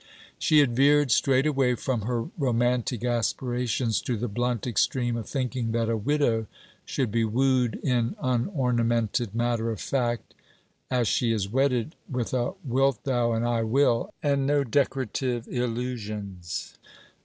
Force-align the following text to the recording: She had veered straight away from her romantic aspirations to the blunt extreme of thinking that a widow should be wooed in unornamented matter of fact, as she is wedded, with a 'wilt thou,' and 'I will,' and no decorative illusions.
She 0.39 0.57
had 0.57 0.75
veered 0.75 1.11
straight 1.11 1.45
away 1.45 1.75
from 1.75 2.01
her 2.07 2.23
romantic 2.35 3.05
aspirations 3.05 4.01
to 4.01 4.17
the 4.17 4.27
blunt 4.27 4.65
extreme 4.65 5.15
of 5.15 5.29
thinking 5.29 5.73
that 5.73 5.91
a 5.91 5.95
widow 5.95 6.47
should 6.85 7.11
be 7.11 7.23
wooed 7.23 7.75
in 7.83 8.15
unornamented 8.19 9.35
matter 9.35 9.69
of 9.69 9.79
fact, 9.79 10.33
as 10.89 11.07
she 11.07 11.31
is 11.31 11.49
wedded, 11.49 11.95
with 12.09 12.33
a 12.33 12.55
'wilt 12.65 13.03
thou,' 13.03 13.33
and 13.33 13.45
'I 13.45 13.61
will,' 13.65 14.13
and 14.23 14.47
no 14.47 14.63
decorative 14.63 15.47
illusions. 15.47 16.79